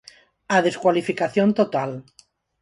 [0.55, 1.91] A descualificación total.